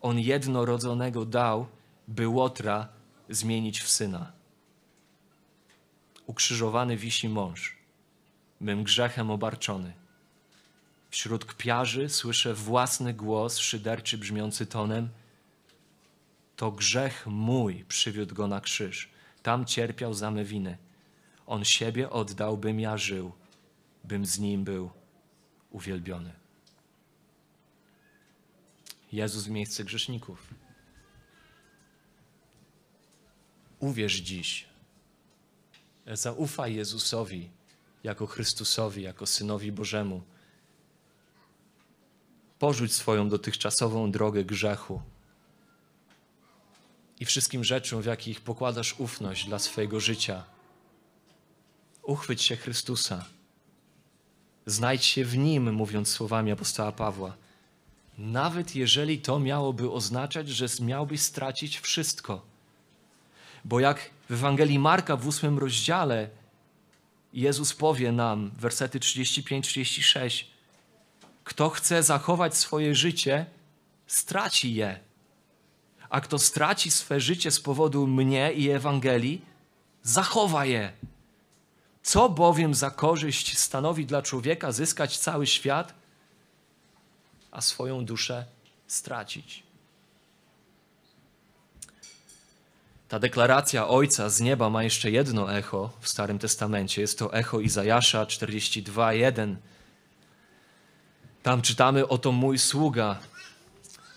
[0.00, 1.66] On jednorodzonego dał,
[2.08, 2.88] by Łotra
[3.28, 4.32] zmienić w syna.
[6.26, 7.76] Ukrzyżowany wisi mąż,
[8.60, 9.92] bym grzechem obarczony.
[11.10, 15.08] Wśród kpiarzy słyszę własny głos, szyderczy brzmiący tonem.
[16.58, 19.08] To grzech mój przywiódł go na krzyż.
[19.42, 20.78] Tam cierpiał za me winy.
[21.46, 23.32] On siebie oddał, bym ja żył,
[24.04, 24.90] bym z nim był
[25.70, 26.32] uwielbiony.
[29.12, 30.54] Jezus w miejsce grzeszników.
[33.78, 34.68] Uwierz dziś.
[36.06, 37.50] Zaufaj Jezusowi
[38.04, 40.22] jako Chrystusowi, jako Synowi Bożemu.
[42.58, 45.02] Porzuć swoją dotychczasową drogę grzechu
[47.20, 50.44] i wszystkim rzeczom, w jakich pokładasz ufność dla swojego życia.
[52.02, 53.24] Uchwyć się Chrystusa.
[54.66, 57.36] Znajdź się w Nim, mówiąc słowami apostoła Pawła.
[58.18, 62.42] Nawet jeżeli to miałoby oznaczać, że miałbyś stracić wszystko.
[63.64, 66.30] Bo jak w Ewangelii Marka w ósmym rozdziale
[67.32, 70.44] Jezus powie nam, wersety 35-36,
[71.44, 73.46] kto chce zachować swoje życie,
[74.06, 75.07] straci je.
[76.10, 79.42] A kto straci swe życie z powodu mnie i Ewangelii,
[80.02, 80.92] zachowa je.
[82.02, 85.94] Co bowiem za korzyść stanowi dla człowieka zyskać cały świat,
[87.50, 88.44] a swoją duszę
[88.86, 89.62] stracić?
[93.08, 97.00] Ta deklaracja Ojca z nieba ma jeszcze jedno echo w Starym Testamencie.
[97.00, 99.56] Jest to echo Izajasza 42:1.
[101.42, 103.18] Tam czytamy: Oto mój sługa.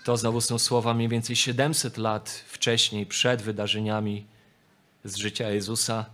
[0.04, 4.26] To znowu są słowa mniej więcej 700 lat wcześniej, przed wydarzeniami
[5.04, 6.06] z życia Jezusa.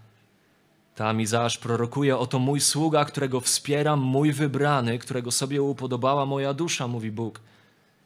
[0.95, 6.87] Tam Izajasz prorokuje, oto mój sługa, którego wspieram, mój wybrany, którego sobie upodobała moja dusza,
[6.87, 7.39] mówi Bóg.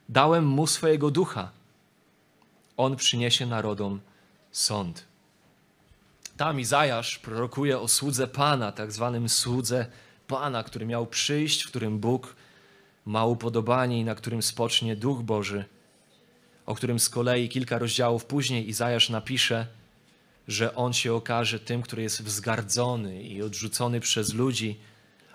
[0.09, 1.51] Dałem mu swojego ducha.
[2.77, 3.99] On przyniesie narodom
[4.51, 5.05] sąd.
[6.37, 9.85] Tam Izajasz prorokuje o słudze Pana, tak zwanym słudze
[10.27, 12.35] Pana, który miał przyjść, w którym Bóg
[13.05, 15.65] ma upodobanie i na którym spocznie Duch Boży,
[16.65, 19.67] o którym z kolei kilka rozdziałów później Izajasz napisze,
[20.47, 24.79] że on się okaże tym, który jest wzgardzony i odrzucony przez ludzi,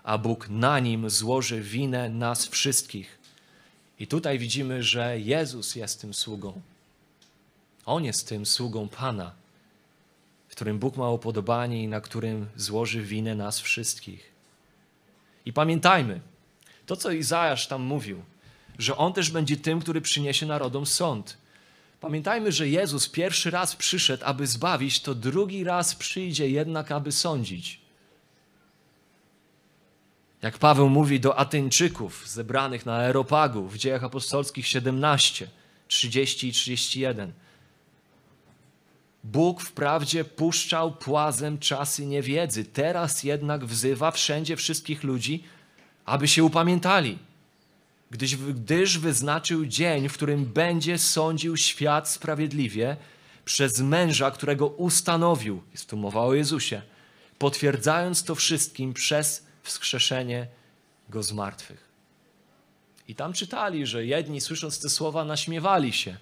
[0.02, 3.18] a Bóg na nim złoży winę nas wszystkich.
[3.98, 6.61] I tutaj widzimy, że Jezus jest tym sługą.
[7.87, 9.33] On jest tym sługą Pana,
[10.48, 14.33] w którym Bóg ma upodobanie i na którym złoży winę nas wszystkich.
[15.46, 16.20] I pamiętajmy,
[16.87, 18.22] to co Izajasz tam mówił,
[18.79, 21.37] że on też będzie tym, który przyniesie narodom sąd.
[22.01, 27.81] Pamiętajmy, że Jezus pierwszy raz przyszedł, aby zbawić, to drugi raz przyjdzie jednak, aby sądzić.
[30.42, 35.49] Jak Paweł mówi do Ateńczyków zebranych na Aeropagu w dziejach apostolskich 17,
[35.88, 37.33] 30 i 31.
[39.25, 45.44] Bóg wprawdzie puszczał płazem czasy niewiedzy, teraz jednak wzywa wszędzie wszystkich ludzi,
[46.07, 47.19] aby się upamiętali
[48.11, 52.97] gdyż, gdyż wyznaczył dzień, w którym będzie sądził świat sprawiedliwie
[53.45, 56.83] przez męża, którego ustanowił, jest tu mowa o Jezusie,
[57.38, 60.47] potwierdzając to wszystkim przez wskrzeszenie
[61.09, 61.87] go z martwych.
[63.09, 66.16] I tam czytali, że jedni słysząc te słowa naśmiewali się.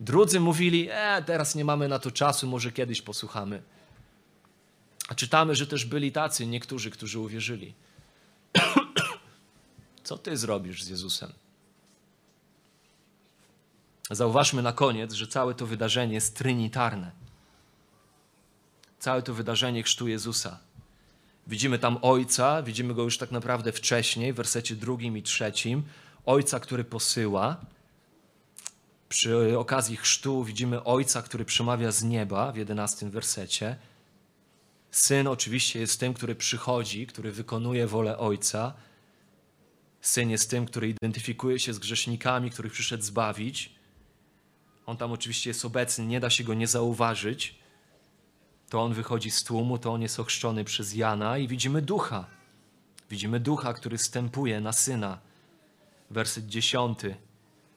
[0.00, 3.62] Drudzy mówili, e, teraz nie mamy na to czasu, może kiedyś posłuchamy.
[5.08, 7.74] A czytamy, że też byli tacy niektórzy, którzy uwierzyli.
[10.04, 11.32] Co ty zrobisz z Jezusem?
[14.10, 17.10] Zauważmy na koniec, że całe to wydarzenie jest trinitarne.
[18.98, 20.58] Całe to wydarzenie chrztu Jezusa.
[21.46, 25.82] Widzimy tam Ojca, widzimy go już tak naprawdę wcześniej, w wersecie drugim i trzecim.
[26.26, 27.56] Ojca, który posyła.
[29.08, 33.76] Przy okazji chrztu widzimy Ojca, który przemawia z nieba w jedenastym wersecie.
[34.90, 38.74] Syn oczywiście jest tym, który przychodzi, który wykonuje wolę Ojca.
[40.04, 43.74] Syn jest tym, który identyfikuje się z grzesznikami, których przyszedł zbawić.
[44.86, 47.58] On tam oczywiście jest obecny, nie da się go nie zauważyć.
[48.68, 52.26] To on wychodzi z tłumu, to on jest ochrzczony przez Jana i widzimy ducha.
[53.10, 55.18] Widzimy ducha, który stępuje na syna.
[56.10, 57.16] Werset dziesiąty.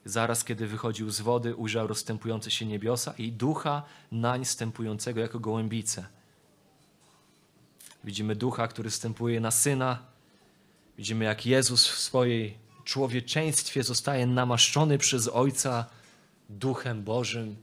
[0.05, 6.05] Zaraz kiedy wychodził z wody, ujrzał rozstępujące się niebiosa i ducha nań stępującego jako gołębice.
[8.03, 10.16] Widzimy ducha, który stępuje na syna,
[10.97, 15.85] Widzimy, jak Jezus w swojej człowieczeństwie zostaje namaszczony przez Ojca
[16.49, 17.55] Duchem Bożym,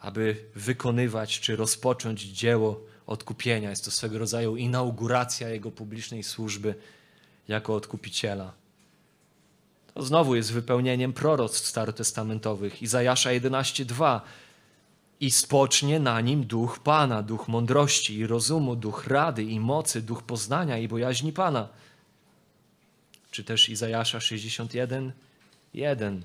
[0.00, 3.70] aby wykonywać czy rozpocząć dzieło odkupienia.
[3.70, 6.74] Jest to swego rodzaju inauguracja Jego publicznej służby
[7.48, 8.52] jako odkupiciela.
[9.94, 12.82] To znowu jest wypełnieniem proroctw starotestamentowych.
[12.82, 14.20] Izajasza 11:2
[15.20, 20.22] i spocznie na nim duch Pana, duch mądrości i rozumu, duch rady i mocy, duch
[20.22, 21.68] poznania i bojaźni Pana
[23.30, 25.12] czy też Izajasza 61,
[25.74, 26.22] 1.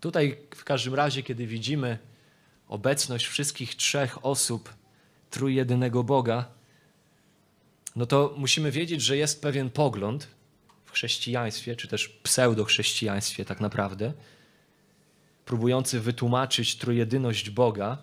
[0.00, 1.98] Tutaj w każdym razie, kiedy widzimy
[2.68, 4.74] obecność wszystkich trzech osób
[5.30, 6.48] trójjedynego Boga,
[7.96, 10.28] no to musimy wiedzieć, że jest pewien pogląd
[10.84, 14.12] w chrześcijaństwie, czy też pseudochrześcijaństwie tak naprawdę,
[15.44, 17.98] próbujący wytłumaczyć trójjedyność Boga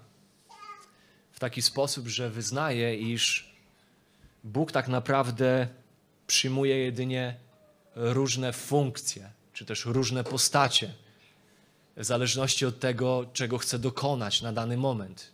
[1.32, 3.56] w taki sposób, że wyznaje, iż
[4.44, 5.68] Bóg tak naprawdę
[6.30, 7.36] przyjmuje jedynie
[7.96, 10.94] różne funkcje, czy też różne postacie,
[11.98, 15.32] w zależności od tego, czego chce dokonać na dany moment.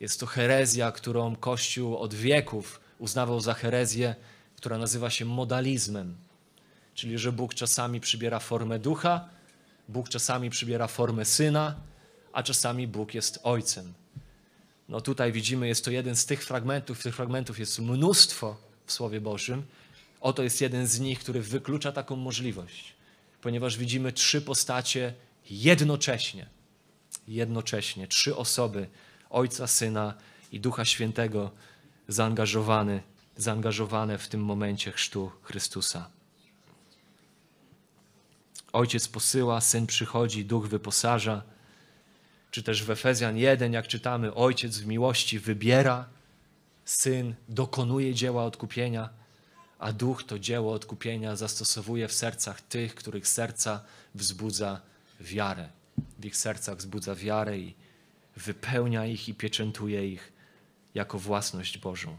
[0.00, 4.14] Jest to herezja, którą Kościół od wieków uznawał za herezję,
[4.56, 6.16] która nazywa się modalizmem.
[6.94, 9.28] Czyli, że Bóg czasami przybiera formę ducha,
[9.88, 11.74] Bóg czasami przybiera formę syna,
[12.32, 13.94] a czasami Bóg jest ojcem.
[14.88, 18.56] No tutaj widzimy, jest to jeden z tych fragmentów, tych fragmentów jest mnóstwo
[18.86, 19.62] w Słowie Bożym,
[20.24, 22.94] Oto jest jeden z nich, który wyklucza taką możliwość,
[23.40, 25.14] ponieważ widzimy trzy postacie
[25.50, 26.46] jednocześnie.
[27.28, 28.88] Jednocześnie, trzy osoby,
[29.30, 30.14] Ojca, Syna
[30.52, 31.50] i Ducha Świętego
[32.08, 33.00] zaangażowane,
[33.36, 36.10] zaangażowane w tym momencie chrztu Chrystusa.
[38.72, 41.42] Ojciec posyła, Syn przychodzi, Duch wyposaża.
[42.50, 46.08] Czy też w Efezjan 1, jak czytamy, Ojciec w miłości wybiera,
[46.84, 49.23] Syn dokonuje dzieła odkupienia
[49.84, 54.80] a duch to dzieło odkupienia zastosowuje w sercach tych, których serca wzbudza
[55.20, 55.68] wiarę.
[56.18, 57.74] W ich sercach wzbudza wiarę i
[58.36, 60.32] wypełnia ich i pieczętuje ich
[60.94, 62.16] jako własność Bożą.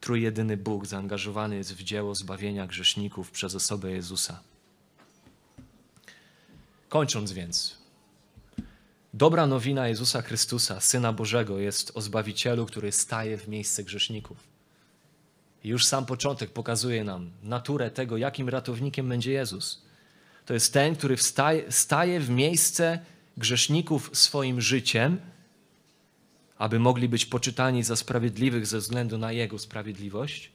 [0.00, 4.40] Trójjedyny Bóg zaangażowany jest w dzieło zbawienia grzeszników przez osobę Jezusa.
[6.88, 7.78] Kończąc więc,
[9.14, 14.51] dobra nowina Jezusa Chrystusa, Syna Bożego, jest o Zbawicielu, który staje w miejsce grzeszników.
[15.64, 19.82] Już sam początek pokazuje nam naturę tego, jakim ratownikiem będzie Jezus.
[20.46, 22.98] To jest ten, który wstaje, staje w miejsce
[23.36, 25.20] grzeszników swoim życiem,
[26.58, 30.52] aby mogli być poczytani za sprawiedliwych ze względu na Jego sprawiedliwość,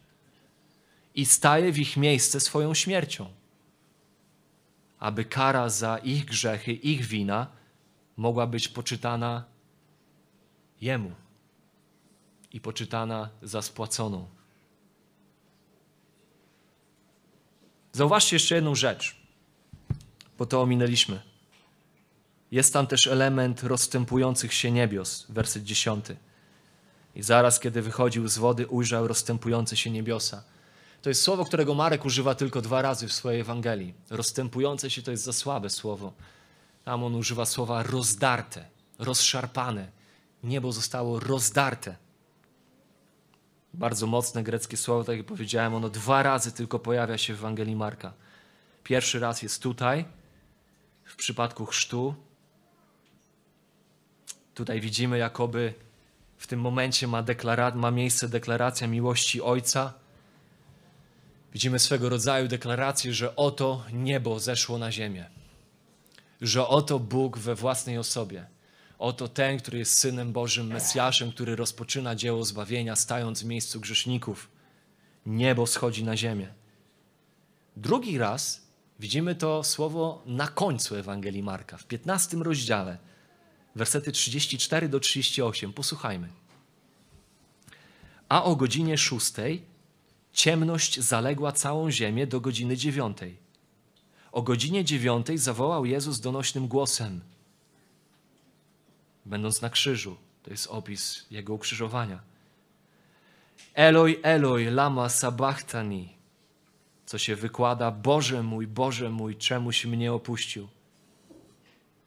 [1.15, 3.29] i staje w ich miejsce swoją śmiercią,
[4.99, 7.47] aby kara za ich grzechy, ich wina
[8.17, 9.43] mogła być poczytana
[10.81, 11.11] Jemu
[12.53, 14.36] i poczytana za spłaconą.
[17.97, 19.15] Zauważcie jeszcze jedną rzecz,
[20.37, 21.21] bo to ominęliśmy.
[22.51, 26.17] Jest tam też element rozstępujących się niebios, werset dziesiąty.
[27.15, 30.43] I zaraz, kiedy wychodził z wody, ujrzał rozstępujące się niebiosa.
[31.01, 33.93] To jest słowo, którego Marek używa tylko dwa razy w swojej Ewangelii.
[34.09, 36.13] Rozstępujące się to jest za słabe słowo.
[36.85, 38.65] Tam on używa słowa rozdarte,
[38.99, 39.87] rozszarpane.
[40.43, 41.95] Niebo zostało rozdarte.
[43.77, 47.75] Bardzo mocne greckie słowo, tak jak powiedziałem, ono dwa razy tylko pojawia się w Ewangelii
[47.75, 48.13] Marka.
[48.83, 50.05] Pierwszy raz jest tutaj,
[51.03, 52.15] w przypadku chrztu.
[54.53, 55.73] Tutaj widzimy, jakoby
[56.37, 57.23] w tym momencie ma,
[57.75, 59.93] ma miejsce deklaracja miłości Ojca.
[61.53, 65.29] Widzimy swego rodzaju deklarację, że oto niebo zeszło na ziemię.
[66.41, 68.45] Że oto Bóg we własnej osobie.
[68.99, 74.49] Oto ten, który jest Synem Bożym, Mesjaszem, który rozpoczyna dzieło zbawienia, stając w miejscu grzeszników.
[75.25, 76.53] Niebo schodzi na ziemię.
[77.75, 78.67] Drugi raz
[78.99, 82.97] widzimy to słowo na końcu Ewangelii Marka, w 15 rozdziale,
[83.75, 85.73] wersety 34 do 38.
[85.73, 86.29] Posłuchajmy.
[88.29, 89.61] A o godzinie szóstej
[90.33, 93.37] ciemność zaległa całą ziemię do godziny dziewiątej.
[94.31, 97.21] O godzinie dziewiątej zawołał Jezus donośnym głosem,
[99.27, 100.17] będąc na krzyżu.
[100.43, 102.19] To jest opis Jego ukrzyżowania.
[103.73, 106.17] Eloi, Eloi, lama sabachthani,
[107.05, 110.67] co się wykłada, Boże mój, Boże mój, czemuś mnie opuścił.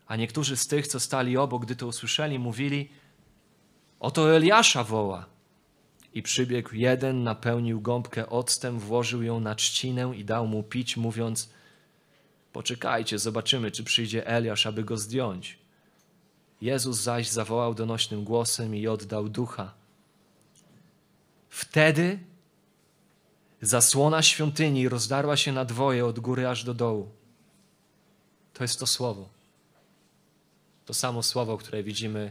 [0.06, 2.88] A niektórzy z tych, co stali obok, gdy to usłyszeli, mówili,
[4.00, 5.26] oto Eliasza woła.
[6.14, 11.50] I przybiegł jeden, napełnił gąbkę octem, włożył ją na trzcinę i dał mu pić, mówiąc,
[12.52, 15.58] poczekajcie, zobaczymy, czy przyjdzie Eliasz, aby go zdjąć.
[16.61, 19.74] Jezus zaś zawołał donośnym głosem i oddał ducha.
[21.48, 22.18] Wtedy
[23.62, 27.08] zasłona świątyni rozdarła się na dwoje od góry aż do dołu.
[28.54, 29.28] To jest to słowo.
[30.86, 32.30] To samo słowo, które widzimy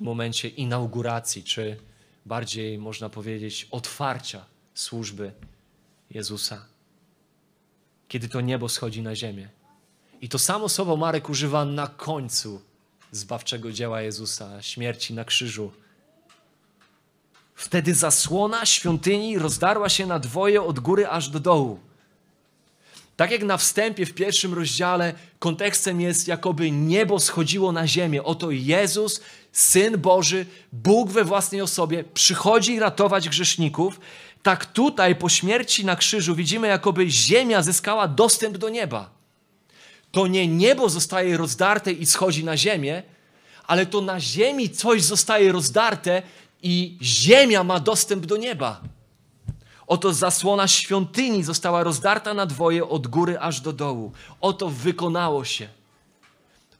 [0.00, 1.76] momencie inauguracji, czy
[2.26, 5.32] bardziej można powiedzieć otwarcia służby
[6.10, 6.66] Jezusa.
[8.08, 9.48] Kiedy to niebo schodzi na ziemię.
[10.20, 12.62] I to samo słowo Marek używa na końcu
[13.12, 15.72] zbawczego dzieła Jezusa, śmierci na krzyżu.
[17.54, 21.80] Wtedy zasłona świątyni rozdarła się na dwoje od góry aż do dołu.
[23.16, 28.22] Tak jak na wstępie w pierwszym rozdziale kontekstem jest, jakoby niebo schodziło na ziemię.
[28.22, 29.20] Oto Jezus,
[29.52, 34.00] Syn Boży, Bóg we własnej osobie, przychodzi ratować grzeszników.
[34.42, 39.21] Tak tutaj po śmierci na krzyżu widzimy, jakoby ziemia zyskała dostęp do nieba.
[40.12, 43.02] To nie niebo zostaje rozdarte i schodzi na ziemię,
[43.66, 46.22] ale to na ziemi coś zostaje rozdarte
[46.62, 48.80] i ziemia ma dostęp do nieba.
[49.86, 54.12] Oto zasłona świątyni została rozdarta na dwoje od góry aż do dołu.
[54.40, 55.68] Oto wykonało się.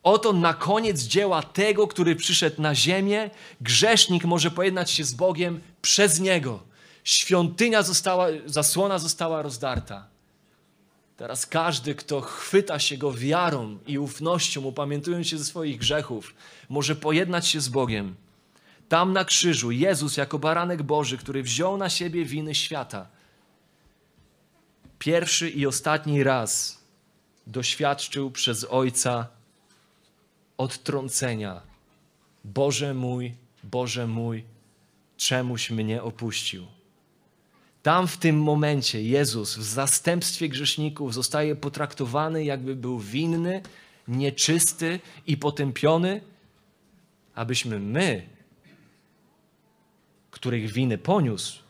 [0.02, 3.30] Oto na koniec dzieła tego, który przyszedł na ziemię,
[3.60, 6.60] grzesznik może pojednać się z Bogiem przez niego.
[7.04, 10.11] Świątynia została, zasłona została rozdarta.
[11.22, 16.34] Teraz każdy, kto chwyta się go wiarą i ufnością, upamiętując się ze swoich grzechów,
[16.68, 18.14] może pojednać się z Bogiem.
[18.88, 23.06] Tam na krzyżu Jezus jako baranek Boży, który wziął na siebie winy świata,
[24.98, 26.80] pierwszy i ostatni raz
[27.46, 29.26] doświadczył przez Ojca
[30.58, 31.60] odtrącenia.
[32.44, 34.44] Boże mój, Boże mój,
[35.16, 36.66] czemuś mnie opuścił.
[37.82, 43.62] Tam w tym momencie Jezus w zastępstwie grzeszników zostaje potraktowany, jakby był winny,
[44.08, 46.20] nieczysty i potępiony,
[47.34, 48.26] abyśmy my,
[50.30, 51.62] których winy poniósł,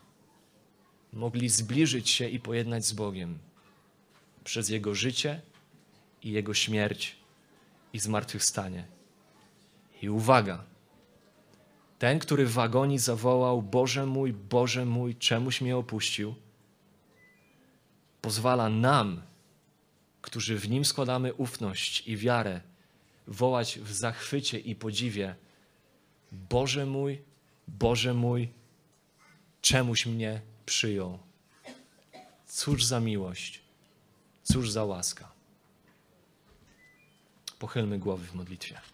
[1.13, 3.37] mogli zbliżyć się i pojednać z Bogiem
[4.43, 5.41] przez Jego życie
[6.23, 7.15] i Jego śmierć
[7.93, 8.85] i zmartwychwstanie.
[10.01, 10.63] I uwaga,
[12.03, 16.35] Ten, który w agonii zawołał: Boże mój, Boże mój, czemuś mnie opuścił,
[18.21, 19.21] pozwala nam,
[20.21, 22.61] którzy w nim składamy ufność i wiarę,
[23.27, 25.35] wołać w zachwycie i podziwie:
[26.31, 27.21] Boże mój,
[27.67, 28.49] Boże mój,
[29.61, 31.19] czemuś mnie przyjął.
[32.45, 33.61] Cóż za miłość,
[34.43, 35.31] cóż za łaska.
[37.59, 38.92] Pochylmy głowy w modlitwie.